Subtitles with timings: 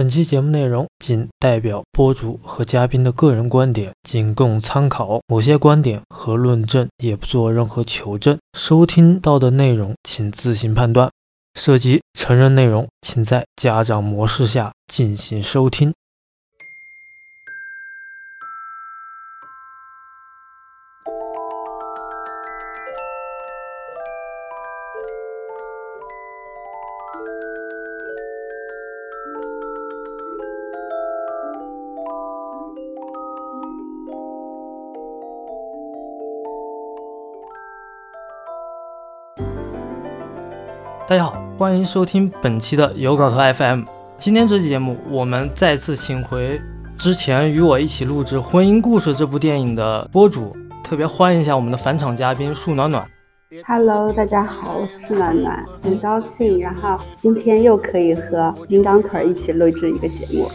[0.00, 5.20] 本期节目内容仅代表播主和嘉宾的个人观点，仅供参考。
[5.26, 8.38] 某些观点和论证也不做任何求证。
[8.56, 11.10] 收听到的内容请自行判断。
[11.54, 15.92] 涉及成人内容，请在家长模式下进行收听。
[41.10, 43.82] 大家好，欢迎收听本期的有稿头 FM。
[44.16, 46.62] 今天这期节目，我们再次请回
[46.96, 53.04] 之前与我一起录制《婚姻故事》这部电影的播主，特别欢迎一下我们的返场嘉宾树暖暖。
[53.66, 60.48] Hello，大家好，我是暖暖，很高兴，然后今天又可以和金刚腿一起录制一个节目。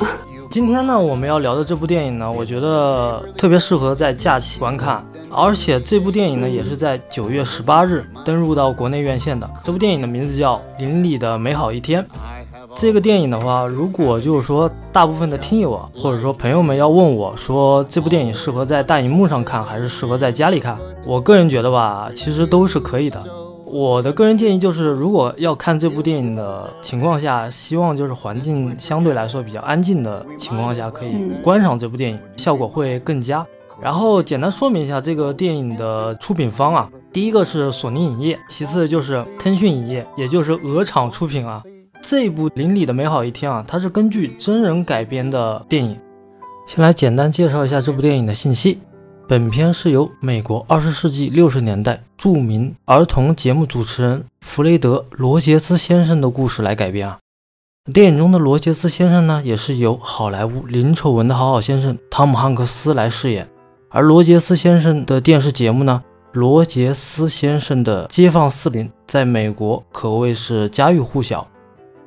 [0.49, 9.49] 今天呢，我们要聊的这部电影呢，我觉得特别适合在假期观看，而且这部电影呢，也是在九月十八日登陆到国内院线的。
[9.63, 12.01] 这部电影的名字叫《邻里的美好一天》。
[12.77, 23.21] 这个电影的话，如果就是说大部分的听友啊，或者说朋友们要问我说这部电影适合在大荧幕上看，还是适合在家里看，我个人觉得吧，其实都是可以的。
[23.65, 33.45] 我的个人建议就是，如果要看这部电影的情况下，希望就是环境相对来说比较安静的情况下，可以观赏这部电影，效果会更佳。
[33.81, 41.61] 然后简单说明一下这个电影的出品方啊，第一个是索尼影业，其次就是腾讯影业，也就是鹅厂出品啊。
[42.01, 45.99] 这部《邻里的美好一天》啊，它是根据真人改编的电影。
[46.67, 48.79] 先来简单介绍一下这部电影的信息。
[49.27, 57.17] 本片是由美国二十世纪六十年代著名儿童节目主持人弗雷德·罗杰斯先生的故事来改编啊。
[57.91, 63.49] 电影中的罗杰斯先生呢，也是由好莱坞零丑闻的好好先生汤姆·汉克斯来饰演。
[63.89, 66.03] 而罗杰斯先生的电视节目呢，
[66.39, 71.47] 《罗杰斯先生的街坊四邻》在美国可谓是家喻户晓，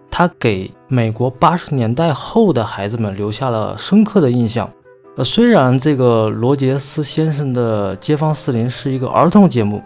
[0.09, 4.71] 他给美国八十年代后的孩子们留下了深刻的印象。
[5.19, 9.83] 呃，虽然这个罗杰斯先生的《街坊四邻》是一个儿童节目，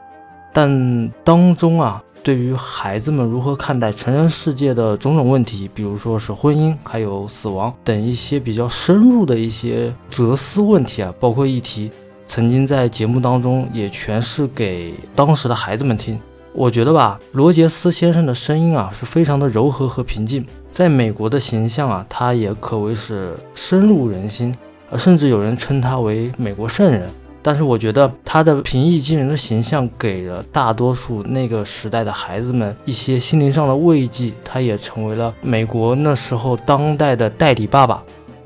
[0.52, 11.90] 但当中啊，对于孩子们如何看待成人世界的种种问题，比如说是婚姻、还有死亡等一些比较深入的一些哲思问题啊，包括议题，
[12.26, 16.20] 曾经在节目当中也诠释给当时的孩子们听。
[16.52, 24.54] 我觉得吧，罗杰斯先生的声音啊，是非常的柔和和平静，在美国的形象啊，他也可谓是深入人心。
[24.96, 27.08] 甚至有人称他为美国圣人，
[27.40, 38.02] 但是我觉得他的平易近人的形象给了大多数那个时代的孩子们一些心灵上的慰藉，他也成为了美国那时候当代的代理爸爸，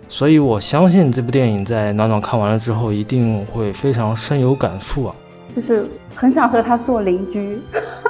[0.08, 5.14] 所以我相信这部电影在暖暖看完了之后一定会非常深有感触啊，
[5.54, 7.58] 就是很想和他做邻居，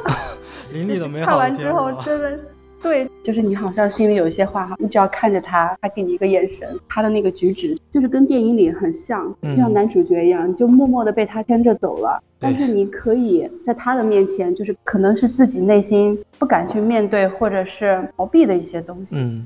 [0.73, 1.27] 邻里的美好。
[1.27, 2.39] 看完之后真的。
[2.87, 12.23] 对，就是你好像心里有一些话哈，你只要看着他，他给你一个眼神，他的那个举止就是跟电影里很像，就像男主角一样，就默默的被他牵着走了。
[12.39, 19.17] 但是你可以在他的面前，就是可能是自己内心不敢去面对或者是逃避的一些东西。
[19.19, 19.45] 嗯，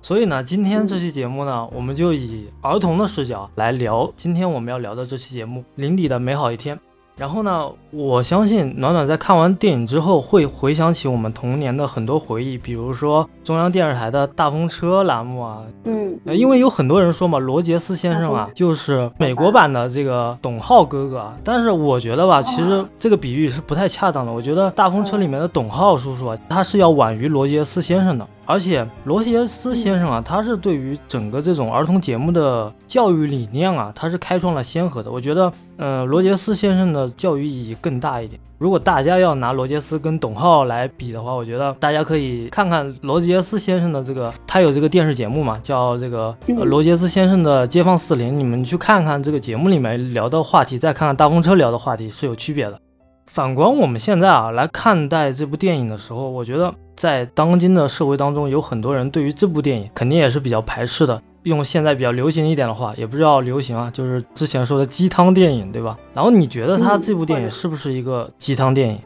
[0.00, 6.74] 所以呢，今天这期节目呢，我们就以儿童的视角来聊今天我们要聊的这期节目《林底的美好一天》。
[7.20, 24.32] 然后呢，我相信暖暖在看完电影之后会回想起我们童年的很多回忆，比如说中央电视台的大风车栏目啊，嗯，因为有很多人说嘛，罗杰斯先生啊就是美国版的这个董浩哥哥，但是我觉得吧，其实这个比喻是不太恰当的。
[24.32, 28.26] 我觉得大风车里面的董浩叔叔啊，他是要晚于罗杰斯先生的。
[28.46, 35.12] 而且罗杰斯先生啊，他是对于整个这种儿童节目的教育理念啊，他是开创了先河的。
[35.12, 38.38] 我觉得，呃，罗杰斯先生的教育意义更大一点。
[38.58, 48.38] 如果大家要拿罗杰斯跟董浩来比的话，我觉得大家可以看看罗杰斯先生的这个，他有这个电视节目嘛，叫这个罗杰斯先生的街坊四邻。
[48.38, 52.78] 你们去看看这个节目里面聊的话题，再看看大风车聊的话题是有区别的。
[53.24, 61.18] 反观我们现在啊来看待这部电影的时候，我觉得在当今的社会当中，有很多人对于这部电影肯定也是比较排斥的。
[61.44, 65.98] 用现在比较流行一点的话，也不知道流行啊，就是之前说的鸡汤电影，对吧？
[66.12, 68.98] 然后你觉得他这部电影是不是一个鸡汤电影？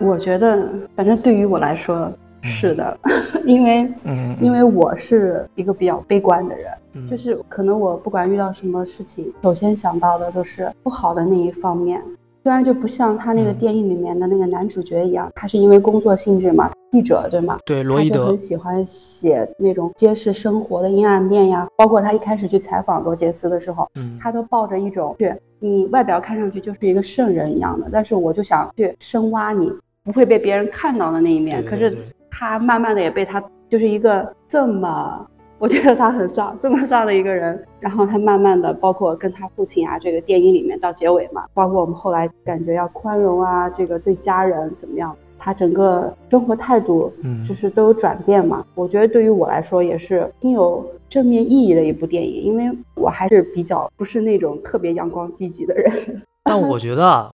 [0.00, 2.12] 我觉得，反正对于我来说
[2.42, 2.98] 是的，
[3.46, 12.02] 因为，嗯因为我是一个比较悲观的人，就是可能我不管遇到什么事情，首先想到的都是不好的那一方面。
[12.42, 17.58] 虽然就不像他那个电影里面的那个男主角一样，他是因为工作性质嘛，记者，对吗？
[17.66, 21.66] 对，罗伊德很喜欢写那种揭示生活的阴暗面呀。
[21.76, 29.72] 包括他一开始去采访罗杰斯的时候，嗯，他都抱着一种，去你外表看上去就是一个圣人一样的，但是我就想去深挖你
[30.04, 31.64] 不会被别人看到的那一面。
[31.64, 31.96] 可是
[32.30, 35.26] 他慢慢的也被他就是一个这么。
[35.58, 37.58] 我觉得他很丧，这么丧的一个人。
[37.80, 45.16] 然后他慢慢的，包括跟他父亲啊，这个电影里面到结尾嘛，包括我们后来感觉要宽容啊，这个对家人怎么样，
[45.46, 48.64] 他整个生活态度，嗯，就是都有转变嘛。
[48.74, 52.64] 我觉得对于我来说也是挺有正面意义的一部电影，因为
[52.96, 55.88] 我还是比较不是那种特别阳光积极的人。
[56.42, 57.30] 但我觉得啊。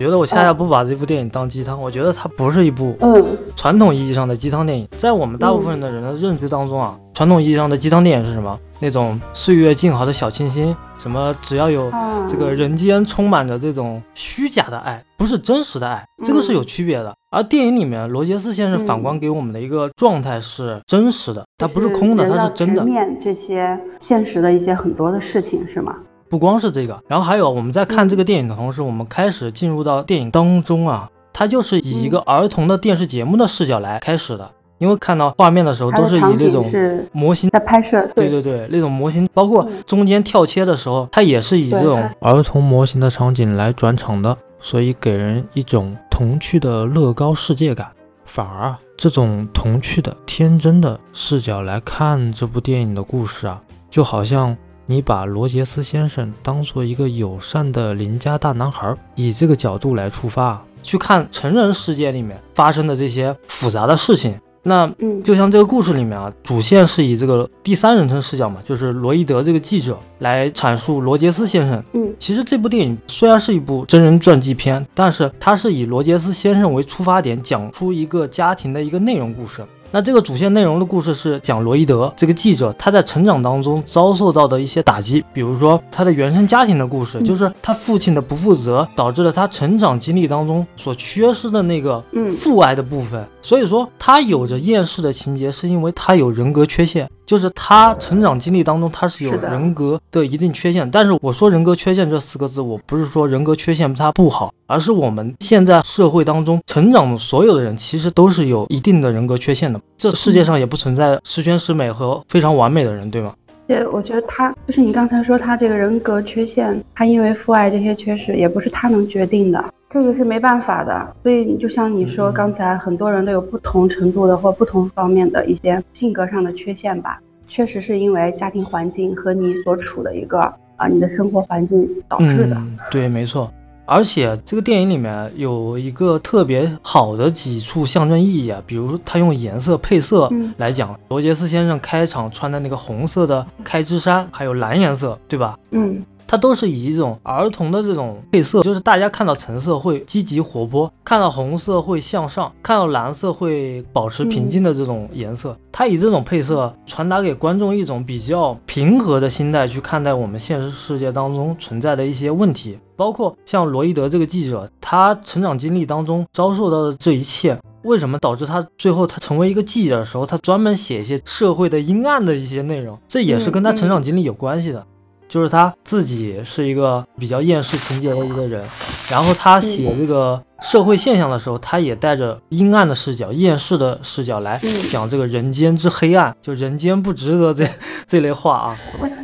[0.00, 3.24] 觉得我恰恰不把这部电影当鸡汤，我觉得它不是一部嗯
[3.54, 4.86] 传统意义上的鸡汤电影。
[4.98, 8.60] 在我们大部分的人的认知当中啊，传统意义上的鸡汤电影是什么？
[8.78, 11.90] 那种岁月静好的小清新，什么只要有
[12.28, 17.14] 这个人间充满着这种虚假的爱，不是真实的爱，这个是有区别的。
[17.30, 22.84] 而电影里面罗杰斯先生反观给我们的一个状态是真实的，它不是空的，它是真的。
[22.84, 25.96] 面这些现实的一些很多的事情是吗？
[26.28, 34.50] 不光是这个，然后还有我们在看这个电影的同时，我们开始进入到电影当中啊，它就是以一个儿童的电视节目的视角来开始的。
[34.78, 36.64] 因为看到画面的时候都是以那种
[37.12, 47.88] 模型在拍摄，对对对，那种模型，包括中间跳切的时候，它也是以这种儿童模型的场景来转场的，所以给人一种童趣的乐高世界感。
[48.24, 54.56] 反而啊，这种童趣的天真的视角来看这部电影的故事啊，就好像。
[54.88, 64.38] 你把罗杰斯先生当做一个友善的邻家大男孩，以这个角度来出发去看成人世界里面发生的这些复杂的事情。
[64.68, 64.84] 那
[65.24, 71.80] 就像这个故事里面啊，主线是以这个第三人称视角嘛，就是罗伊德这个记者来阐述罗杰斯先生。
[71.92, 79.64] 嗯，其实这部电影虽然是一部真人传记片，但是它是以罗杰斯先生为出发点，讲出一个家庭的一个内容故事。
[79.90, 92.02] 那这个主线内容的故事是讲罗伊德这个记者他在成长当中遭受到的一些打击，比如说他的原生家庭的故事，就是他父亲的不负责导致了他成长经历当中所缺失的那个
[92.38, 93.26] 父爱的部分。
[93.40, 97.08] 所以说他有着厌世的情节，是因为他有人格缺陷。
[97.26, 100.88] 就是他成长经历当中，他是有人格的一定缺陷。
[100.88, 109.75] 但是我说人格缺陷这四个字，我不是说人格缺陷他不好，而是我们现在社会当中成长的所有的人，其实都是有一定的人格缺陷的。
[109.96, 113.34] 这世界上也不存在十全十美和非常完美的人，对吗？
[113.66, 119.64] 对，我觉得他就是你刚才说他这个人格缺陷，他因为父爱这些缺失，也不是他能决定的。
[119.90, 127.18] 这个是没办法的，所以就像你说刚才，很多人都有不同程度的或不同方面的一些性格上的缺陷吧。
[127.48, 130.38] 确实是因为家庭环境和你所处的一个
[130.76, 132.56] 啊，你的生活环境导致的。
[132.90, 133.50] 对，没错。
[133.86, 140.28] 而且这个电影里面有一个特别好的几处象征意义啊，比如他用颜色配色
[140.58, 145.58] 来讲，罗杰斯先生开场穿的那个红色的开枝衫，还有蓝颜色，对吧？
[145.70, 146.02] 嗯。
[146.28, 155.56] 它都是以一种儿童的这种配色，就是大家看到橙色会积极活泼，看到红色会向上，看到蓝色会保持平静的这种颜色。
[155.70, 174.84] 它以这种配色传达给观众一种比较平和的心态去看待我们现实世界当中存在的一些问题，包括像罗伊德这个记者，他成长经历当中遭受到的这一切，为什么导致他最后他成为一个记者的时候，他专门写一些社会的阴暗的一些内容，这也是跟他成长经历有关系的。
[175.28, 178.64] 就是他自己是一个比较厌世情节的一个人，
[179.10, 187.64] 然后他写这个社会现象的时候，他也带着阴暗的视角、厌世的视角来讲这个人间之黑暗，就人间不值得这
[188.04, 188.76] 这类话啊。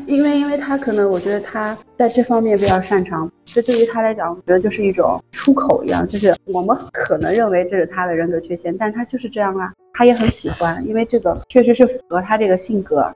[0.07, 13.13] 因为因为他可能我觉得他在这方面比较擅长，这对于他来讲，我觉得就是一种出口一样，就是我们可能认为这是他的人格缺陷，但他就是这样啊，他也很喜欢，因为这个确实是符合他这个性格。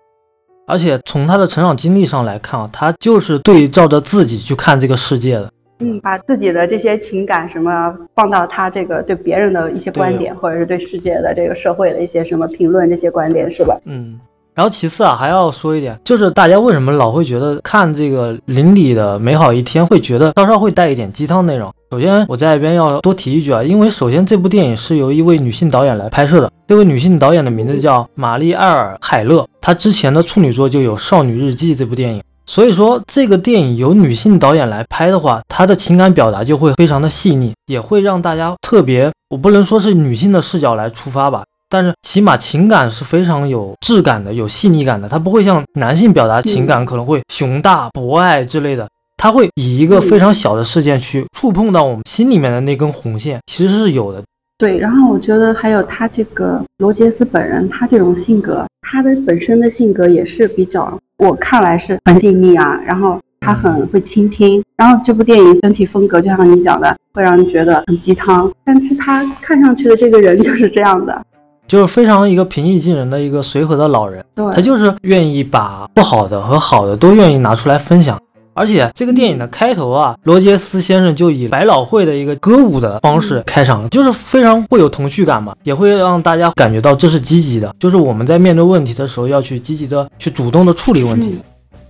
[0.67, 5.49] 而且从他的成长经历上来看啊，他就是对照着自己去看这个世界的。
[5.79, 13.79] 嗯，把自己的这些情感什么放到他这个对别人的一些观点，或者是对世界的这个社会的一些什么评论这些观点，是吧？
[13.87, 14.19] 嗯。
[14.55, 21.71] 然后其次啊，还要说一点，就是大家为什么老会觉得看这个邻里的美好一天，会觉得稍稍会带一点鸡汤内容。
[21.91, 41.45] 首先，我在这边要多提一句啊，因为首先这部电影是由一位女性导演来拍摄的，这位女性导演的名字叫玛丽艾尔海勒，她之前的处女作就有《少女日记》这部电影，所以说这个电影由女性导演来拍的话，她的情感表达就会非常的细腻，也会让大家特别，我不能说是女性的视角来出发吧。
[41.69, 45.09] 但是起码情感是非常有质感的，有细腻感的。
[45.09, 54.23] 它不会像男性表达情感可能会雄大博爱之类的，他会以一个非常小的事件去触碰到我们心里面的那根红线，其实是有的。
[54.57, 71.25] 对，然后我觉得还有他这个罗杰斯本人，他这种性格，他的本身的性格也是比较，我看来是很细腻啊，然后他很会倾听，然后这部电影整体风格就像你讲的，会让人觉得很鸡汤，但是他看上去的这个人就是这样的，
[71.67, 78.21] 就是非常一个平易近人的一个随和的老人，对，他就是愿意把不好的和好的都愿意拿出来分享。
[78.57, 91.39] 而且这个电影的开头啊，罗杰斯先生就以百老汇的一个歌舞的方式开场，就是非常会有童趣感嘛，也会让大家感觉到这是积极的，就是我们在面对问题的时候要去积极的去主动的处理问题。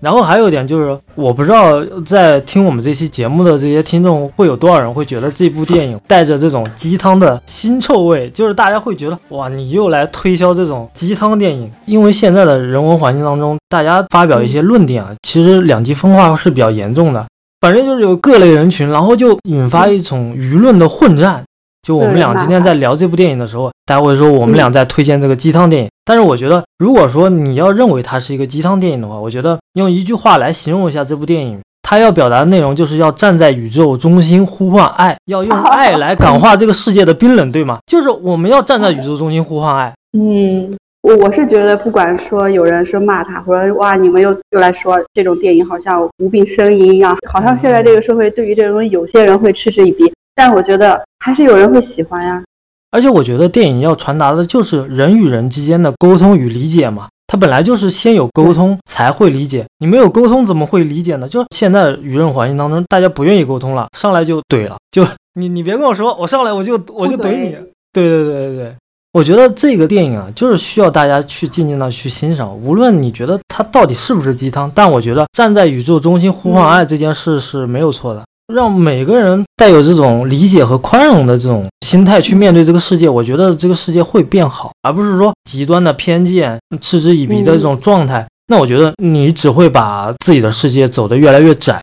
[0.00, 11.70] 然后还有一点就是，我不知道在听我们这期节目的这些听众会有多少人会觉得这部电影带着这种鸡汤的腥臭味，就是大家会觉得哇，你又来推销这种鸡汤电影。
[11.86, 17.24] 因为现在的人文环境当中，大家发表一些论点啊，其实两极分化是比较严重的。
[17.60, 21.42] 反正就是有各类人群，然后就引发一种舆论的混战。
[21.86, 25.88] 就我们俩今天在聊这部电影的时候，大家会说我们俩在推荐这个鸡汤电影。
[26.04, 37.78] 但是我觉得，如果说你要认为它是一个鸡汤电影的话，我觉得用一句话来形容一下这部电影，它要表达的内容就是要站在宇宙中心呼唤爱，要用爱来感化这个世界的冰冷，对吗？
[37.86, 39.94] 就是我们要站在宇宙中心呼唤爱。
[40.18, 50.12] 嗯，我我是觉得，不管说有人说骂他，或者哇，你们又又来说这种电影好像无病呻吟一样，好像现在这个社会对于这种东西，有些人会嗤之以鼻。
[50.36, 52.40] 但我觉得还是有人会喜欢呀，
[52.90, 61.26] 而且我觉得电影要传达的就是人与人之间的沟通与理解嘛，它本来就是先有沟通才会理解，你没有沟通怎么会理解呢？
[61.26, 65.02] 就是现在舆论环境当中，大家不愿意沟通了，上来就怼了，就
[65.34, 67.56] 你你别跟我说，我上来我就我就怼你，
[67.92, 68.74] 对对对对对，
[69.14, 78.22] 我觉得这个电影啊，就是需要大家去静静的去欣赏，无论你觉得它到底是不是鸡汤，但我觉得站在宇宙中心呼唤爱这件事是没有错的。
[78.54, 88.24] 让每个人带有这种理解和宽容的这种心态去面对这个世界，我觉得这个世界会变好，而不是说极端的偏见、嗤之以鼻的这种状态。
[88.46, 91.82] 那我觉得你只会把自己的世界走得越来越窄。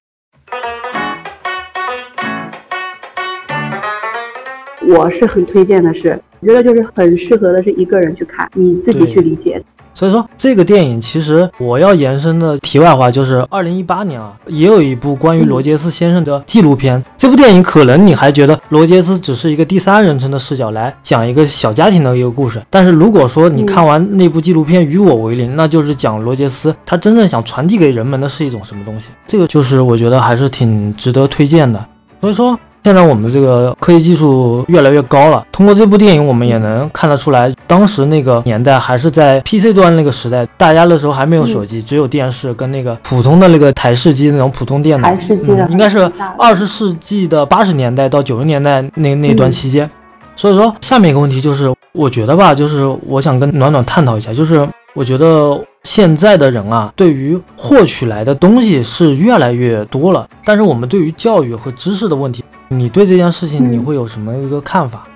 [4.87, 9.61] 我是很推荐的，是我觉得就是很适合的是一个人去看，你自己去理解。
[9.93, 17.03] 所以说，这个电影其实我要延伸的题外话就是，二零一八年啊，也有一部关于罗杰斯先生的纪录片。
[17.17, 29.07] 这部电影可能你还觉得罗杰斯只是一个第三人称的视角来讲一个小家庭的一个故事，但是如果说你看完那部纪录片《与我为邻》，那就是讲罗杰斯他真正想传递给人们的是一种什么东西。
[29.27, 31.85] 这个就是我觉得还是挺值得推荐的。
[32.19, 32.59] 所以说。
[32.83, 45.07] 现在我们这个科技技术越来越高了，通过这部电影，我们也能看得出来，当时那个年代还是在 PC 端那个时代，大家那时候还没有手机，只有电视跟那个普通的那个台式机那种普通电脑。
[45.07, 45.99] 台式机的，应该是
[46.37, 49.89] 二十世纪的八十年代到九十年代那那段期间。
[50.35, 62.43] 所以说，下面一个问题就是，我觉得吧，就是我想跟暖暖探讨一下，就是我觉得现在的人啊，对于获取来的东西是越来越多了，但是我们对于教育和知识的问题。
[62.77, 65.07] 你对这件事情你会有什么一个看法？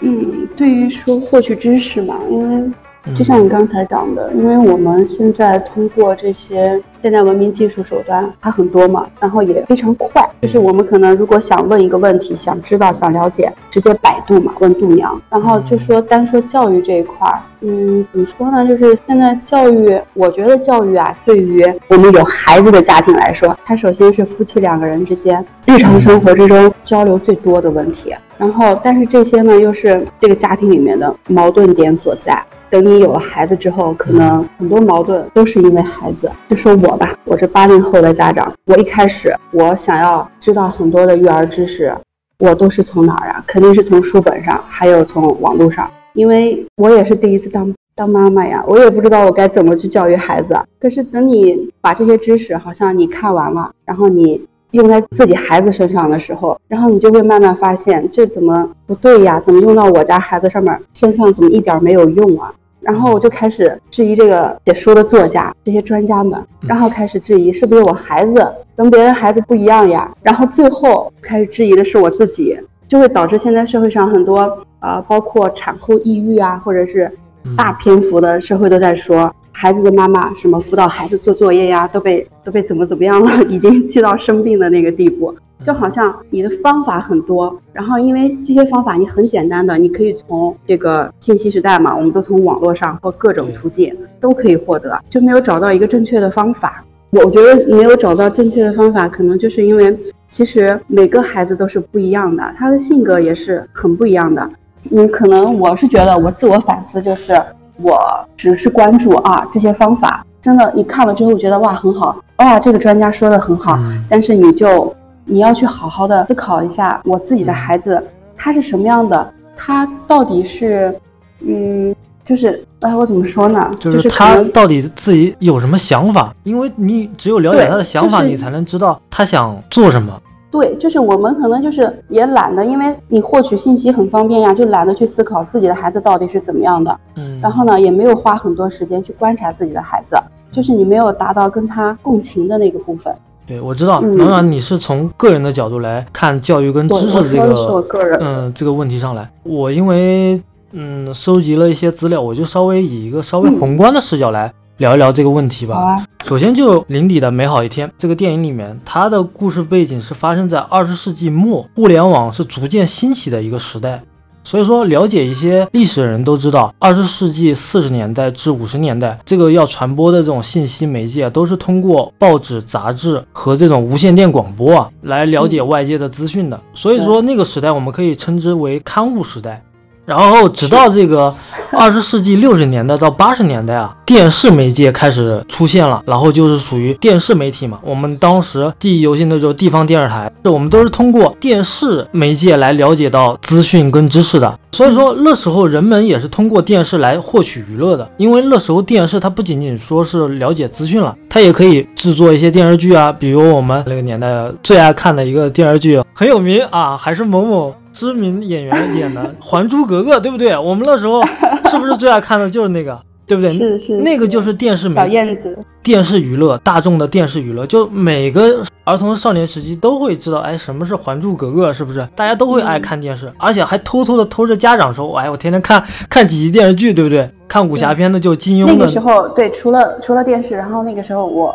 [0.00, 2.70] 嗯，对于说获取知识嘛，因为
[3.16, 6.80] 就像你刚才讲的，因为我们现在通过这些。
[7.02, 10.26] 现代文明技术手段它很多嘛，然后也非常快。
[10.40, 15.20] 就是我们可能如果想问一个问题，想知道、想了解，直接百度嘛，问度娘。
[15.28, 18.66] 然后就说单说教育这一块儿，嗯，怎么说呢？
[18.66, 28.14] 就是现在教育，我觉得教育啊，对于我们有孩子的家庭来说，它首先是夫妻两个人之间日常生活之中交流最多的问题。
[28.38, 32.42] 然后，但是这些呢，又是这个家庭里面的矛盾点所在。
[32.74, 36.28] 等你有了孩子之后，可能很多矛盾都是因为孩子。
[36.50, 41.94] 就说我吧，我是八零后的家长，我一开始我想要知道很多的育儿知识，
[42.40, 43.44] 我都是从哪儿啊？
[43.46, 50.58] 肯定是从书本上，还有从网络上，因为我也是第一次当当妈妈呀，我也不知道我该怎么去教育孩子。
[50.80, 59.38] 可是等你把这些知识好像你看完了，然后你用在自己孩子身上的时候，然后你就会慢慢发现这怎么不对呀？
[59.38, 62.52] 怎么用到我家孩子上面身上怎么一点没有用啊？
[62.84, 70.14] 然后我就开始质疑这个写书的作家、这些专家们，然后开始质疑是不是我孩子跟别人孩子不一样呀？
[70.22, 77.10] 然后最后开始质疑的是我自己，就会导致现在社会上很多啊，包括产后抑郁啊，或者是
[77.56, 85.34] 大篇幅的社会都在说孩子的妈妈什么辅导孩子做作业呀，都被都被怎么怎么样了，已经气到生病的那个地步。
[85.64, 96.84] 就好像你的方法很多，然后因为这些方法你很简单的，你可以从这个信息时代嘛，我们都从网络上或各种途径都可以获得，就没有找到一个正确的方法。
[97.10, 99.96] 我觉得没有找到正确的方法，可能就是因为
[100.28, 104.50] 其实每个孩子都是不一样的，他的性格也是很不一样的。
[104.82, 107.40] 你可能我是觉得我自我反思就是，
[107.80, 107.98] 我
[108.36, 113.78] 只是关注啊这些方法，真的你看了之后觉得哇很好，哇这个专家说的很好，
[114.10, 118.02] 但是你就你要去好好的思考一下，我自己的孩子
[118.36, 120.94] 他是什么样的，他到底是，
[121.40, 123.70] 嗯，就是哎我怎么说呢？
[123.80, 126.34] 就是他到底自己有什么想法？
[126.42, 130.20] 因为你只有了解他的想法，你才能知道他想做什么。
[130.50, 137.00] 对，就是我们可能就是也懒得，因为你获取信息很方便呀，就懒得去思考自己的孩子到底是怎么样的。
[137.16, 140.16] 嗯，然后呢，也没有花很多时间去观察自己的孩子，
[140.52, 143.12] 就是你没有达到跟他共情的那个部分。
[143.46, 149.30] 对，我知道，暖暖，你是从个人的角度来看教育跟知识这个，嗯，这个问题上来。
[149.42, 150.40] 我因为
[150.72, 154.52] 嗯收集了一些资料，我就稍微以一个稍微宏观的视角来。
[154.78, 156.04] 聊一聊这个问题吧。
[156.24, 164.02] 首先，就《林底的美好一天》这个电影里面，它的故事背景是发生在二十世纪末，互联网是逐渐兴起的一个时代。
[164.44, 176.60] 所以说，了解一些历史的人都知道，二十世纪四十年代至五十年代，这个要传播的这种信息媒介，都是通过报纸、杂志和这种无线电广播啊，来了解外界的资讯的。
[176.74, 179.62] 所以说，那个时代我们可以称之为刊物时代。
[180.06, 181.34] 然后，直到这个
[181.72, 187.78] 二十世纪六十年代到八十年代啊，电视媒介开始出现了，然后就是属于电视媒体嘛。
[187.82, 194.58] 我们当时记忆犹新的就是地方电视台，这我们都是通过电视媒介来了解到资讯跟知识的。
[194.74, 204.28] 所以说那时候人们也是通过电视来获取娱乐的，因为那时候电视它不仅仅说是了解资讯了，它也可以制作一些电视剧啊，比如我们那个年代
[204.62, 207.72] 最爱看的一个电视剧很有名啊，还是某某。
[207.94, 210.58] 知名演员演的《还珠格格》，对不对？
[210.58, 211.22] 我们那时候
[211.70, 213.52] 是不是最爱看的就是那个，对不对？
[213.52, 222.06] 是是，那个就是电视小燕子，电视娱乐，大众的电视娱乐，就每个儿童少年时期都会知道，哎，什么是《还珠格格》，是不是？
[222.14, 227.30] 大家都会爱看电视，而且还偷偷的偷着家长说，哎，我天天看看几集电视剧，对不对？
[227.48, 228.72] 看武侠片的就金庸的。
[228.72, 231.54] 那个时候，对，除了除了电视，然后那个时候我。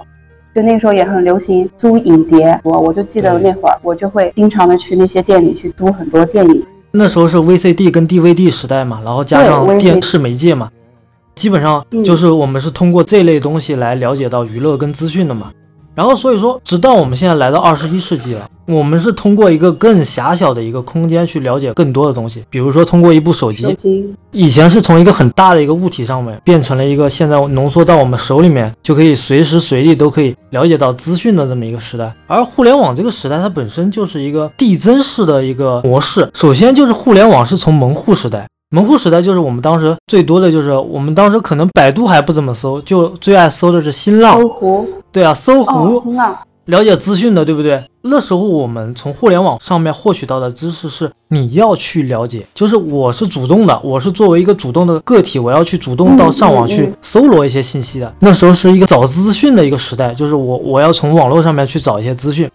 [0.55, 6.65] 就那个时候也很流行租影碟，我我就记得那会儿，我就会经常的去那些店里去租很多电影。
[6.91, 10.67] 那时候是 VCD 跟 DVD 时代嘛，然后加上电视媒介嘛，
[11.39, 15.49] 基本上就是我们是通过这类东西来了解到娱乐跟资讯的嘛。
[15.95, 22.43] 然后所以说，直到我们现在来到二十一世纪了，我们是通过一个更狭小的一个空间去了解更多的东西。
[22.49, 23.65] 比如说，通过一部手机，
[24.31, 32.13] 以前是从一个很大的一个物体上面变成了一个现在浓缩到我们手里面，就可以随时随地都可以了解到资讯的这么一个时代。
[32.27, 36.29] 而互联网这个时代，它本身就是一个递增式的一个模式。
[36.33, 38.47] 首先就是互联网是从门户时代。
[38.71, 44.87] 门户时代就是我们当时最多的就是我们当时可能百度还不怎么搜，就最爱搜的是新浪、搜狐。
[45.11, 47.83] 对啊，搜狐，新浪，了解资讯的，对不对？
[48.01, 58.13] 那时候我们从互联网上面获取到的知识是你要去了解，就是我是主动的，我是作为一个主动的个体，我要去主动到上网去搜罗一些信息的。
[58.19, 62.47] 那时候是一个找资讯的一个时代，就是我我要从网络上面去找一些资讯。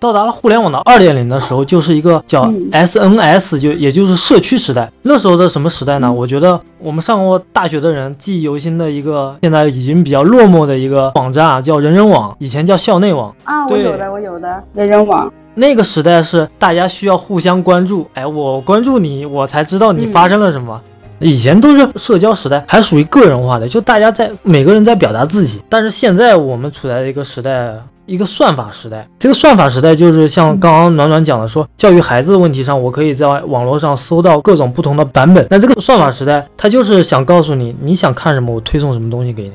[0.00, 4.88] 到达了互联网的二点零的时候，就是一个叫 SNS，就也就是社区时代。
[5.02, 6.12] 那时候的什么时代呢？
[6.12, 13.66] 我觉得我们上过大学的人记忆犹新的一个，现在已经比较落寞的一个网站啊，叫人人网，以前叫校内网啊。
[13.66, 15.32] 我有的，我有的人人网。
[15.56, 20.80] 那个时代是大家需要互相关注，哎，我关注你，我才知道你发生了什么。
[21.18, 25.60] 以前都是社交时代，还属于个人化的，就大家在每个人在表达自己。
[25.68, 27.74] 但是现在我们处在一个时代。
[28.08, 35.46] 一个算法时代，这个算法时代就是像刚刚暖暖讲的，说教育孩子的问题上，我可以在网络上搜到各种不同的版本。
[35.50, 39.52] 那这个算法时代，它就是想告诉你，你想看什么，我推送什么东西给你。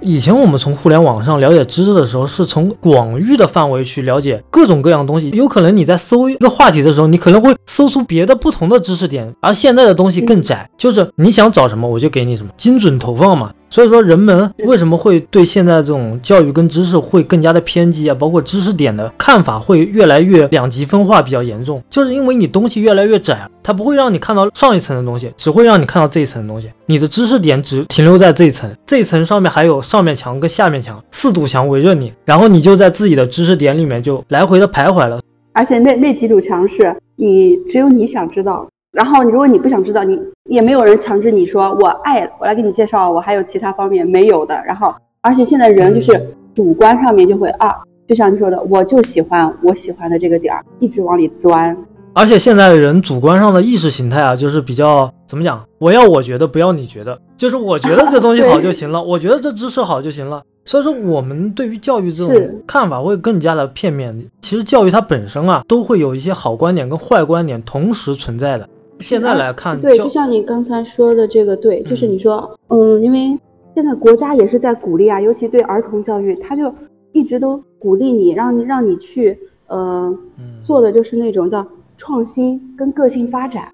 [0.00, 5.28] 以前我们从互联网上了解知识的时候，是从广域的范围去了解各种各样东西。
[5.30, 13.52] 有可能你在搜一个话题的时候，你可能会搜出别的不同的知识点，而现在的东西更窄，就是你想找什么，我就给你什么，精准投放嘛。
[13.72, 18.14] 所以说，人们为什么会对现在这种教育跟知识会更加的偏激啊？
[18.14, 26.70] 包括知识点的看法会越来越两极分化比较严重，就是因为你东西越来越窄，它不会让你看到上一层的东西，只会让你看到这一层的东西。
[26.84, 35.18] 你的知识点只停留在这一层，这一层上面还有上面墙跟下面墙四堵墙围着你，然后你就在自己的知识点里面就来回的徘徊了。
[35.54, 38.68] 而且那那几堵墙是你只有你想知道。
[38.92, 44.54] 然后，如果你不想知道，你也没有人强制你说我爱，我来给你介绍，我还有其他方面没有的。
[44.66, 47.74] 然后，而且现在人就是主观上面就会啊，
[48.06, 51.74] 就像你说的，我就喜欢我喜欢的这个点儿，一直往里钻。
[52.14, 55.64] 而且现在的人主观上的意识形态啊，就是比较怎么讲？
[55.78, 60.42] 我要我觉得，不要你觉得，就是我觉得这东西好就行了， 我觉得这知识好就行了。
[60.64, 64.14] 所以说，我们对于教育这种看法会更加的片面。
[64.42, 68.68] 其实教育它本身啊，都会有一些好观点跟坏观点同时存在的。
[69.02, 73.38] 现在来看，对，就像你刚才说的这个，对，就是你说，嗯，因为
[73.74, 76.72] 现在国家也是在鼓励啊，尤其对儿童教育，他就
[77.12, 80.16] 一直都鼓励你，让你让你去，呃，
[80.62, 83.68] 做的就是那种叫创新跟个性发展。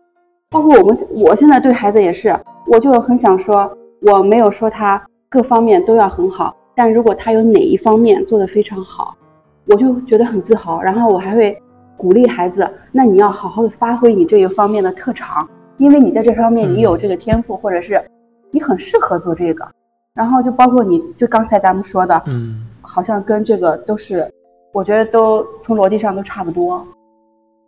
[0.51, 2.35] 包括我们，我现在对孩子也是，
[2.67, 6.57] 我就很想说，我没有说他各方面都要很好。
[6.75, 9.13] 但如果他有哪一方面做得非常好，
[9.67, 10.81] 我就觉得很自豪。
[10.81, 11.55] 然后我还会
[11.99, 15.47] 鼓励孩子，那你要好好的发挥你这一方面的特长，
[15.79, 18.01] 因为你在这方面你有这个天赋，或者是
[18.53, 19.67] 你很适合做这个。
[20.15, 24.29] 然后就包括你就刚才咱们说的，嗯，好像跟这个都是，
[24.73, 26.87] 我觉得都从逻辑上都差不多。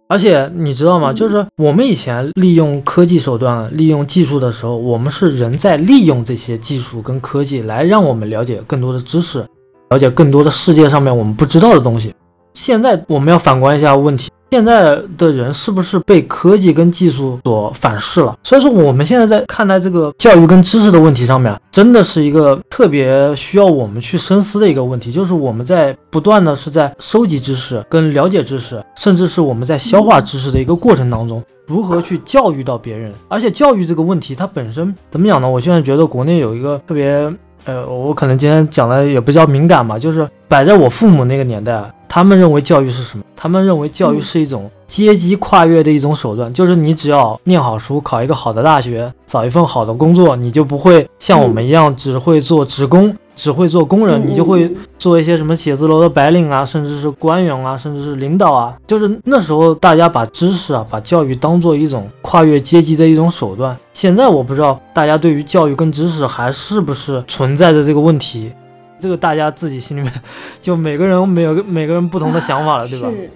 [0.09, 1.13] 而且你知道吗？
[1.13, 9.45] 就是我们以前利用科技手段、利用技术的时候，我们是人在利用这些技术跟科技来让我们了解更多的知识，
[9.91, 12.13] 了解更多的世界上面我们不知道的东西。
[12.55, 14.31] 现在我们要反观一下问题。
[14.53, 18.37] 现在的人是不是被科技跟技术所反噬了？
[18.43, 25.13] 所以说，我们现在在看待这个教育跟知识的问题上面，真的是一个特别需要我们去深思的一个问题。
[25.13, 33.13] 就是我们在不断的是在收集知识跟了解知识，甚至是我们在消化知识的一个过程当中，如何去教育到别人？
[33.29, 35.49] 而且教育这个问题，它本身怎么讲呢？
[35.49, 37.33] 我现在觉得国内有一个特别，
[37.67, 41.89] 呃，我可能今天讲的也比较敏感嘛，就是摆在我父母那个年代。
[42.13, 43.23] 他们认为教育是什么？
[43.37, 54.69] 他们认为教育是一种阶级跨越的一种手段，就是你只要念好书，考一个好的大学，找一份好的工作，你就不会像我们一样只会做职工，只会做工人，你就会
[54.99, 58.75] 做一些什么写字楼的白领啊，甚至是官员啊，甚至是领导啊。
[58.89, 63.77] 就是那时候大家把知识啊，把教育当做一种跨越阶级的一种手段。
[63.93, 68.51] 现在我不知道大家对于教育跟知识还是不是存在着这个问题。
[69.01, 70.13] 这个大家自己心里面，
[70.61, 73.09] 就每个人每个每个人不同的想法了，对吧？
[73.11, 73.31] 是。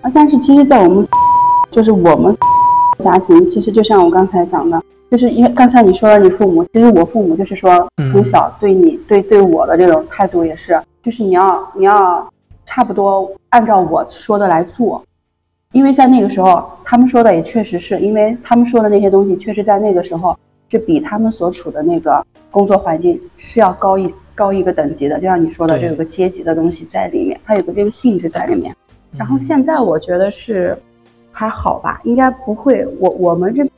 [0.00, 1.06] 啊，但是其实，在我们
[1.72, 2.34] 就是我们
[3.02, 12.24] 家庭，其实就像我刚才讲的，就是因为刚才你说了你父母，其实我父母就是说从小对你对对我的这种态度也是，就是你要你要
[12.64, 15.02] 差不多按照我说的来做，
[15.72, 20.38] 因为在那个时候，他们说的也确实是因为他们说的那些东西，确实在那个时候
[20.70, 24.14] 是比他们所处的那个工作环境是要高一。
[24.38, 28.72] 高一个等级的，就像你说的，这有个阶级的东西在里面，它有个这个性质在里面。
[29.16, 30.78] 然后现在我觉得是
[31.32, 32.86] 还好吧，应该不会。
[33.00, 33.68] 我我们这，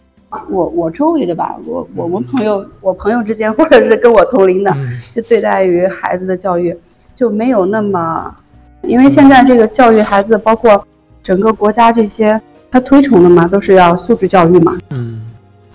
[0.51, 4.71] 我我周围的吧，我我们朋友，我朋友之间，或者是跟我同龄的，
[5.15, 6.77] 就对待于孩子的教育
[7.15, 8.37] 就没有那么，
[8.83, 10.87] 因为现在这个教育孩子，包括
[11.23, 12.39] 整个国家这些，
[12.71, 14.77] 他推崇的嘛，都是要素质教育嘛。
[14.91, 15.23] 嗯。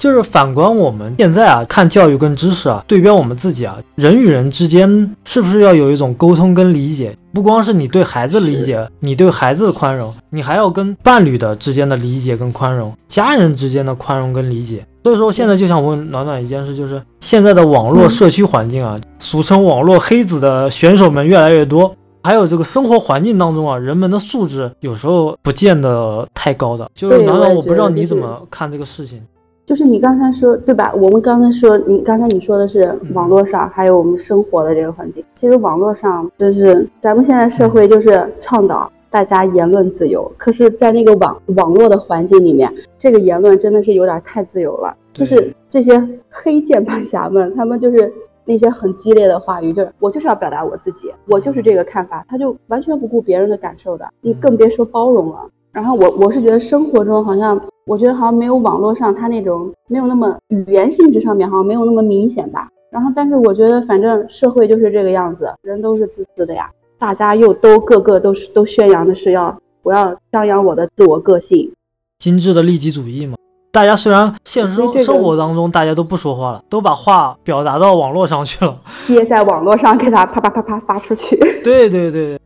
[0.06, 7.18] 就是反观我们现在啊，看教育跟知识啊，对标我们自己啊，人与人之间是不是要有一种沟通跟理解？
[7.34, 14.86] 不光是你对孩子理解，你对孩子的宽容，你还要跟伴侣的之间的理解跟宽容，家人之间的宽容跟理解。
[15.04, 26.88] 所以说，现在就想问暖暖一件事，就是现在的网络社区环境啊，俗称网络黑子的选手们越来越多，还有这个生活环境当中啊，人们的素质有时候不见得太高的。
[26.94, 29.20] 就是暖暖，我不知道你怎么看这个事情。
[29.66, 30.94] 就是你刚才说对吧？
[30.96, 35.26] 我们刚才说，你刚才你说的是网络上还有我们生活的这个环境。
[35.34, 44.96] 其实网络上就是咱们现在社会就是倡导大家言论自由，可是，在那个网网络的环境里面，这个言论真的是有点太自由了。
[45.14, 48.12] 就是这些黑键盘侠们，他们就是
[48.44, 55.50] 那些很激烈的话语，就是我就是要表达我自己，我就是这个看法，他就完全不顾别人的感受的，你更别说包容了。
[55.76, 57.62] 然后我我是觉得生活中好像。
[57.88, 62.68] 我觉得好像没有网络上他那种没有那么语言性质上面好像没有那么明显吧。
[62.90, 66.68] 然后，但是我觉得反正社会就是这个样子，人都是自私的呀。
[66.98, 71.72] 大家又都个个都是都宣扬的是要我要张扬我的自我个性，
[72.18, 73.36] 精致的利己主义嘛。
[73.72, 81.36] 大家虽然现实生活当中大家都不说话了，都把话表达到网络上去了，憋在网络上给他啪啪啪啪发出去。
[81.64, 82.40] 对 对对。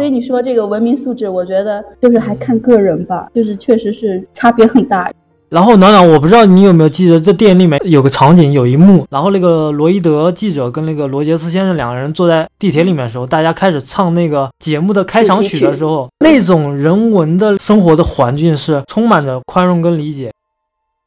[0.00, 5.12] 所以你说这个文明素质，我觉得就是还看个人吧，就是确实是差别很大。
[5.50, 20.32] 然后暖暖，我不知道你有没有记得，这电影里面有个场景，有一幕，然后那个罗伊德记者跟那个罗杰斯先生两个人坐在地铁里面的时候，大家开始唱那个节目的开场曲的时候，那种人文的生活的环境是充满着宽容跟理解。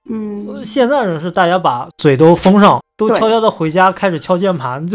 [0.08, 4.88] 嗯，现在人是大家把嘴都封上，都悄悄的回家开始敲键盘。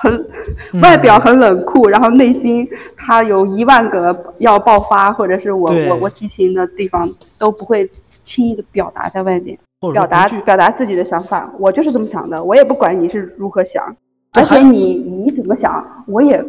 [0.00, 7.06] 很外表很冷酷，然后内心他有一万个要爆发，或者是我我我激情的地方
[7.38, 9.58] 都不会轻易的表达在外面，
[9.92, 11.52] 表达表达自己的想法。
[11.58, 13.94] 我就是这么想的，我也不管你是如何想。
[14.32, 16.40] 而且你你怎么想，我也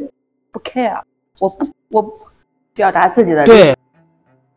[0.51, 0.99] 不 care，
[1.39, 2.13] 我不我
[2.73, 3.75] 表达自己的对。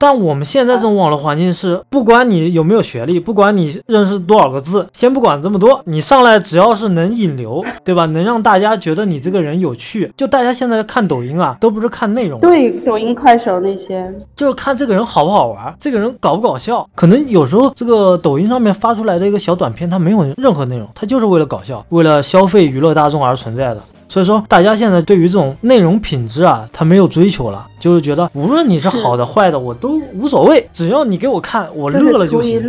[0.05, 8.05] 但我们现在这种网络环境是，不管你有没有学历，不管你认识多少个字，先不管这么多，你上来只要是能引流，对吧？
[8.05, 16.87] 能让大家觉得你这个人有趣，就大家现在看抖音啊，都不是看内容，对，抖音、快手那些，就是看这个人好不好玩，这个人搞不搞笑。
[16.95, 23.83] 可能有时候这个抖音上面发出来的一个小短片，它没有任何内容，它就是为了搞笑，为了消费娱乐大众而存在的。
[24.15, 32.63] 所以说，大家现在对于这种内容品质啊，他没有追求了，就是觉得无论你是好的坏的，我都无所谓，只要你给我看，我乐了就行。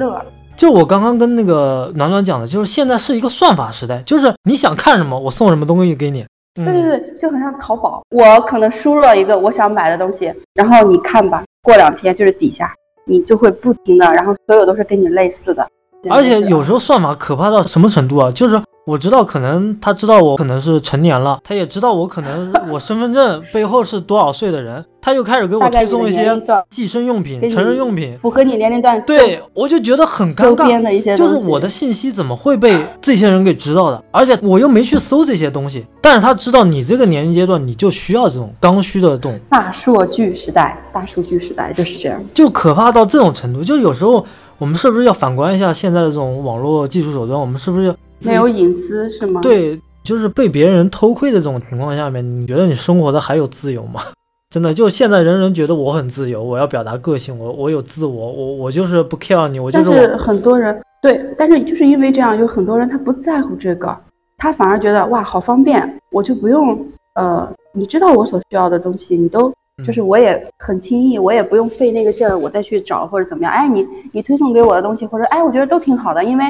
[0.58, 6.26] 就我刚刚跟那个暖暖讲的，就是现在是一个算法时代，就是你想看什么，我送什么东西给你。
[6.56, 12.74] 对对对，就很像淘宝，我可能输入了一个我想买的东西，然后你看吧，过两天就是底下
[13.06, 15.64] 你就会不停的，然后所有都是跟你类似的。
[16.10, 18.32] 而且有时候算法可怕到什么程度啊？
[18.32, 18.60] 就是。
[18.86, 29.02] 我知道，可能他知道我可能是成年了，他也知道我可能 我身份证背后是多少岁的人，他就开始给我推送一些计生用品、成人用品，符合你年龄段。
[29.02, 34.04] 对，我就觉得很尴尬，就是我的信息怎么会被这些人给知道的？
[34.12, 39.36] 而且我又没去搜这些东西，但是他知道你这个年龄阶段你就需要这种刚需的动。
[39.50, 43.64] 大数据时代，大数据时代就是这样，就可怕到这种程度。
[43.64, 44.24] 就有时候
[44.60, 47.40] 我们是不是要反观一下现在的这种网络技术手段？
[47.40, 47.96] 我们是不是要？
[48.30, 49.42] 没有隐私是吗？
[49.42, 54.02] 对，就是被别人偷窥的这种情况下面，你觉得你生活的还有自由吗？
[54.52, 59.86] 真的，就现在人人觉得我很自由，我要表达个性，我我有自我，我我就是不 care 你，我就是。
[59.86, 63.98] 但是很多人对，但是就是因为这样，有很多人他不在乎这个，
[64.38, 66.86] 他反而觉得哇好方便，我就不用
[67.16, 69.52] 呃，你知道我所需要的东西，你都
[69.86, 73.52] 就是我也很轻易，我也不用费那个劲儿，我再去找或者怎么样。
[73.52, 76.46] 哎，你你推送给我的东西，或者哎，我觉得都挺好的，因为。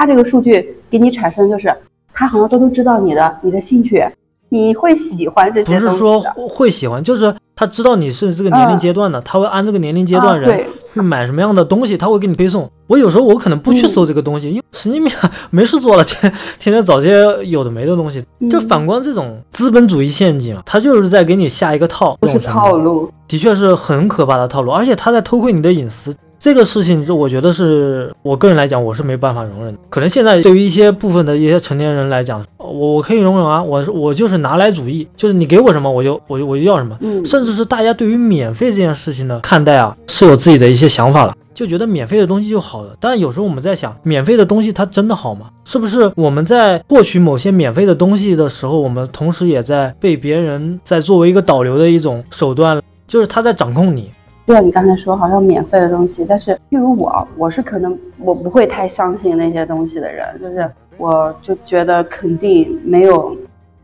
[0.00, 1.70] 他这个数据给你产生就是，
[2.10, 4.02] 他好像都都知道你的你的兴趣，
[4.48, 12.66] 你会喜欢这些不是说会喜欢，就是他知道你是这个年龄阶段的，他会按这个年龄阶段人去买什么样的东西，他会给你推送。
[12.86, 15.12] 我有时候我可能不去搜这个东西，因为神经病
[15.50, 18.24] 没事做了，天天天找些有的没的东西。
[18.50, 26.16] 就反观这种资本主义陷阱，他就是在给你下一个套，不是套路，的确是很可怕的套路，而且他在偷窥你的隐私。
[26.40, 29.78] 这个事情，就我觉得是我个人来讲，我是没办法容忍的。
[29.90, 36.96] 可能现在对于一些部分的一些成年人来讲，我我可以容忍啊，我我就是拿来主义，就是你给我什么，我就我就我就要什么。
[37.00, 42.96] 嗯，甚至是大家对于免费这件事情的看待啊，是有自己的一些想法了，就觉得免费的东西就好了。
[42.98, 45.50] 但是有时候我们在想，免费的东西它真的好吗？
[45.66, 54.10] 是不是我们在获取某些免费的东西的时候，我们同时也在被别人在作为一个导流的一种手段，就是他在掌控你。
[54.46, 63.32] 对，你刚才说好像免费的东西，但是譬如我，我是可能我不会太相信那些东西的人，就是我就觉得肯定没有，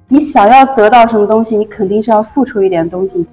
[0.08, 3.24] 你想要得到什么东西，你肯定是要付出一点东西。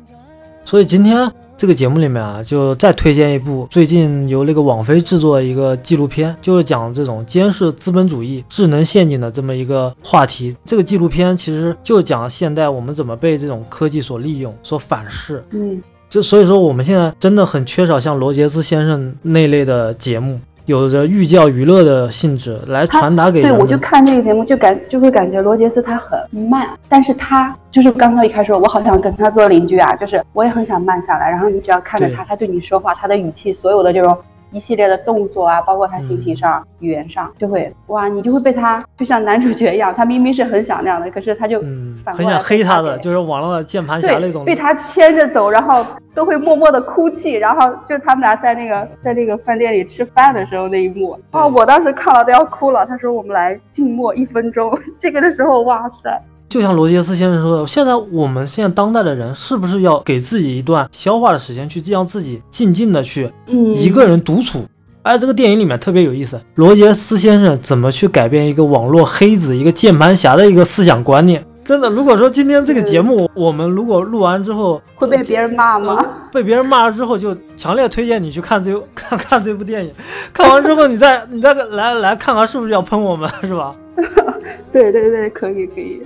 [0.64, 10.56] 所以今天这个节目里面啊，就再推荐一部最近由那个网飞制作的一个纪录片，就是讲这种监视资本主义智能陷阱的这么一个话题。
[10.66, 15.44] 这个纪录片其实就讲现代我们怎么被这种科技所利用、所反噬。
[15.50, 15.82] 嗯。
[16.14, 34.16] 就所以说，我们现在真的很缺少像罗杰斯先生那类的节目，有着寓教于乐的性质，来传达给对，我就看那个节目，就感就会感觉罗杰斯他很慢，但是他就是刚刚一开始我好想跟他做邻居啊，就是我也很想慢下来，然后你只要看着他，他对你说话，他的语气，所有的这种。
[34.54, 52.86] 一系列的动作啊，包括他心情上、语言上，就会哇，你就会被他就像男主角一样，他明明是很想那样的，可是他就嗯，反很想黑他的，就是网络键盘侠那种，被他牵着走，然后都会默默的哭泣，然后就他们俩在那个在那个饭店里吃饭的时候那一幕啊，我当时看了都要哭了。
[52.86, 56.22] 他说我们来静默一分钟， 这个的时候哇塞。
[56.54, 64.64] 就像罗杰斯先生说的，现在我们现在当代的人是不是要给自己一段消化的时间，去让自己静静的去一个人独处？
[65.02, 71.44] 哎，这个电影里面特别有意思，罗杰斯先生怎么去改变一个网络黑子、一个键盘侠的一个思想观念？
[71.66, 76.06] 真的，如果说今天这个节目我们如果录完之后会被别人骂吗？
[76.32, 79.92] 被别人骂了之后，就强烈推荐你去看这 看看这部电影。
[80.32, 83.76] 看完之后，你再你再来来看看是不是要喷我们，是吧？
[84.72, 86.04] 对对对，可以可以。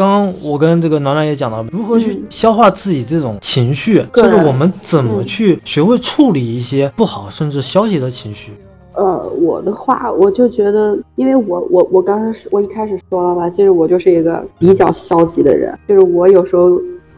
[0.00, 8.54] 刚刚我跟这个暖暖也讲到，如何去消化自己这种情绪，就是我们怎么去学会处理一些不好甚至消极的情绪。
[8.94, 16.70] 呃，我的话，我就觉得，因为我我我刚开始我一开始说了吧，其实我就是一个比较消极的人，就是我有时候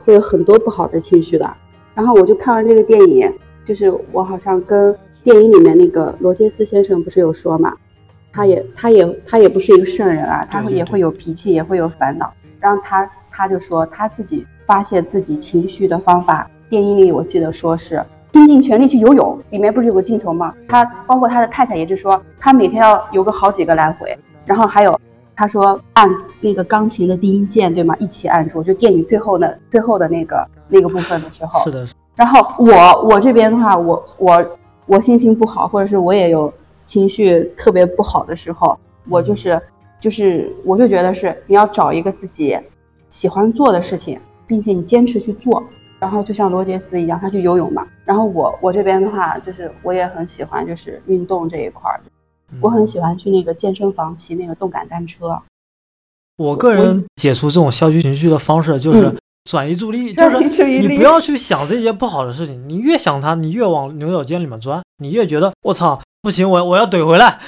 [0.05, 1.49] 会有很多不好的情绪的。
[1.95, 3.33] 然后我就看完这个电影，
[3.65, 4.93] 就是我好像跟
[5.23, 7.73] 电影里面那个罗杰斯先生不是有说嘛，
[8.33, 12.33] 他也他也他也不是一个圣人啊，他对对也会有脾气，也会有烦恼。
[12.59, 20.55] 然后他他就说他自己发泄自己情绪的方法，电影里我记得说是拼尽全力去游泳，里面不是有个镜头吗？
[20.69, 24.99] 他包括他的太太也是说，他每天要游个好几个来回，然后还有
[25.37, 26.09] 他说按
[26.41, 27.95] 那个钢琴的低音键，对吗？
[27.99, 34.47] 一起按住，就电影最后的最后的那个那个部分的时候是，的，然后我我这边的话，我我
[34.87, 36.53] 我心情不好，或者是我也有
[36.93, 38.79] 情绪特别不好的时候，
[39.09, 39.59] 我就是
[39.99, 42.55] 就是我就觉得是你要找一个自己
[43.09, 45.65] 喜欢做的事情，并且你坚持去做。
[45.99, 47.87] 然后就像罗杰斯一样，他去游泳嘛。
[48.05, 51.99] 然后我我这边的话，就是我也很喜欢就是运动这一块儿，
[52.61, 55.41] 我很喜欢去那个健身房骑那个动感单车。
[56.37, 67.39] 我个人解除这种消极情绪的方式就是嗯转移注意力，就是你不要去想这些不好的事情，你越想它，你越往牛角尖里面钻，你越觉得我操不行，我我要怼回来，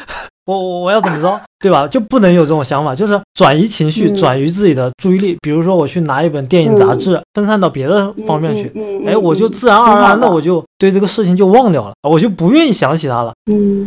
[0.46, 1.86] 我我我要怎么着， 对吧？
[1.86, 5.36] 就不能有这种想法，就是转移情绪，嗯转移自己的注意力。
[5.40, 8.70] 比如说我去拿一本电影杂志，分散到别的方面去，
[9.06, 13.32] 哎，我就自然而然的我就对这个事情就忘掉了，我就不愿意想起它了。
[13.50, 13.86] 嗯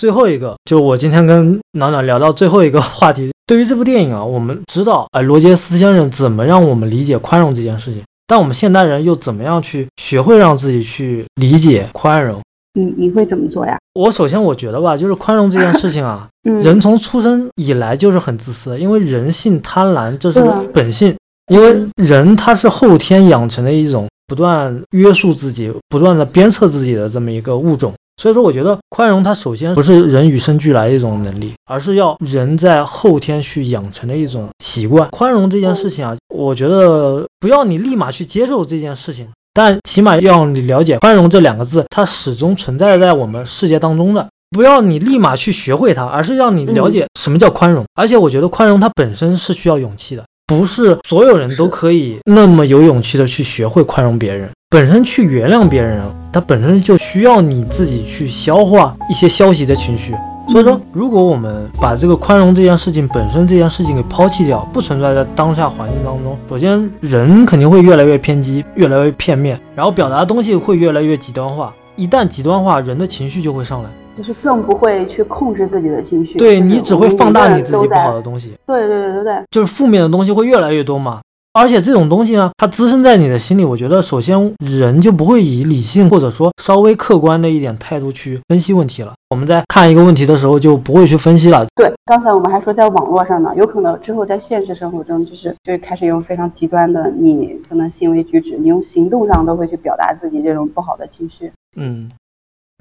[0.00, 12.40] 最后一个，就我今天跟暖暖聊到最后一个话题，对于这部电影啊，我们知道，哎，罗杰斯先生怎么让我们理解宽容这件事情，但我们现代人又怎么样去学会让自己去理解宽容？
[12.74, 13.78] 你你会怎么做呀？
[13.94, 21.14] 我首先我觉得吧，就是宽容这件事情啊， 嗯，人从出生以来就是很自私，因为人性贪婪，这是本性。
[21.52, 27.92] 因为人他是后天养成的一种不断约束自己、不断的鞭策自己的这么一个物种。
[28.16, 35.08] 所以说，我觉得宽容它首先不是人与生俱来的一种能力，而是要人在后天去养成的一种习惯。
[35.10, 44.26] 宽容这件事情啊，我觉得不要你立马去接受这件事情，但起码要你了解“宽容”这两个字，它始终存在在我们世界当中的。
[44.50, 47.84] 不要你立马去学会它，而是让你了解什么叫宽容。
[47.94, 54.48] 而且我觉得宽容它本身是需要勇气的，不是所有人都可以那么有勇气的去学会宽容别人。
[54.68, 60.14] 本身去原谅别人，它本身就需要你自己去消化一些消极的情绪。
[60.52, 71.72] 所以说，如果我们把这个宽容这件事情本身这件事情给抛弃掉，不存在在当下环境当中，首先人肯定会越来越偏激，越来越片面，然后表达的东西会越来越极端化。
[71.96, 76.38] 一旦极端化，人的情绪就会上来，就是更不会去控制自己的情绪。
[76.38, 81.20] 对你只会放大你自己不好的东西，对对对对对，就是负面的东西会越来越多嘛。
[81.54, 89.12] 而且这种东西呢，它滋生在你的心里，我觉得首先人就不会以理性或者说稍微客观的一点态度去分析问题了。
[89.28, 91.66] 我们在看一个问题的时候就不会去分析了。
[91.74, 101.50] 对，刚才我们还说在网络上呢，有可能之后在现实生活中，就是就是开始用非常极端的，你可能行为举止，你用行动上都会去表达自己这种不好的情绪。
[101.78, 102.10] 嗯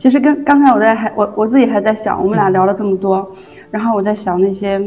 [0.01, 3.29] 其实跟刚才我在还我我自己还在想，我们俩聊了这么多，
[3.69, 4.81] 然后我在想那些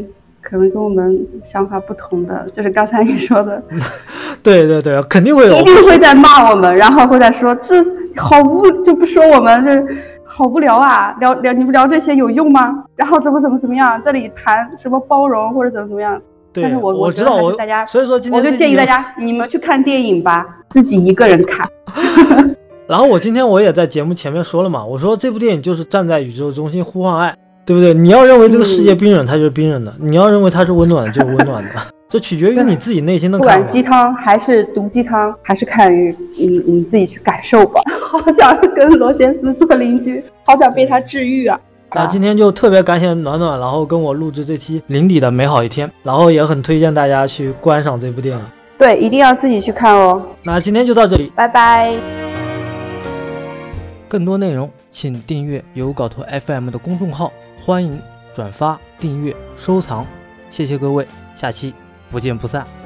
[0.47, 3.59] 可能跟我们想法不同的，就是刚才你说的，
[4.43, 5.63] 对对对，肯定会有一。
[5.63, 7.83] 定会在骂我们，然后会在说这
[8.15, 9.83] 好无就不说我们这
[10.23, 12.83] 好无聊啊，聊聊你们聊这些有用吗？
[12.95, 16.15] 然后怎么怎么怎么样，这里谈什么包容或者怎么怎么样，
[16.53, 21.67] 但，是我我知道，我大家所以说今天我就建议大家你们去看电影吧，自己一个人看。
[22.87, 27.93] 然后我今天我也在节目前面说了嘛，我说这部电影就是站在宇宙中心呼唤爱，对不对？
[27.93, 31.69] 你要认为这个世界冰冷，它就是冰冷的；你要认为它是温暖的，就是温暖的。
[32.07, 33.43] 这取决于你自己内心的不。
[33.43, 37.81] 管鸡汤还是毒鸡汤，还是看于你你自己去感受吧。
[37.99, 41.59] 好想跟罗杰斯做邻居，好想被他治愈啊！
[41.93, 48.43] 那今天就特别感谢暖暖，然后跟我录制这期林底的美好一天，然后也很推荐大家去观赏这部电影。
[48.77, 50.21] 对，一定要自己去看哦。
[50.43, 52.24] 那今天就到这里，拜拜。
[54.07, 57.99] 更多内容请订阅有稿头 FM 的公众号，欢迎
[58.35, 60.05] 转发、订阅、收藏，
[60.49, 61.73] 谢谢各位，下期
[62.11, 62.84] 不见不散。